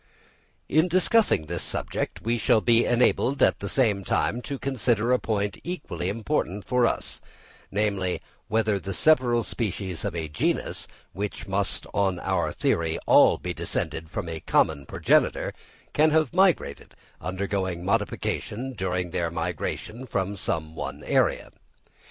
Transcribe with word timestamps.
In 0.67 0.87
discussing 0.87 1.45
this 1.45 1.61
subject 1.61 2.23
we 2.23 2.39
shall 2.39 2.59
be 2.59 2.85
enabled 2.87 3.43
at 3.43 3.59
the 3.59 3.69
same 3.69 4.03
time 4.03 4.41
to 4.41 4.57
consider 4.57 5.11
a 5.11 5.19
point 5.19 5.59
equally 5.63 6.09
important 6.09 6.65
for 6.65 6.87
us, 6.87 7.21
namely, 7.69 8.19
whether 8.47 8.79
the 8.79 8.95
several 8.95 9.43
species 9.43 10.03
of 10.03 10.15
a 10.15 10.27
genus 10.27 10.87
which 11.13 11.45
must 11.45 11.85
on 11.93 12.17
our 12.21 12.51
theory 12.51 12.97
all 13.05 13.37
be 13.37 13.53
descended 13.53 14.09
from 14.09 14.27
a 14.27 14.39
common 14.39 14.87
progenitor, 14.87 15.53
can 15.93 16.09
have 16.09 16.33
migrated, 16.33 16.95
undergoing 17.21 17.85
modification 17.85 18.73
during 18.73 19.11
their 19.11 19.29
migration 19.29 20.07
from 20.07 20.35
some 20.35 20.73
one 20.73 21.03
area. 21.03 21.51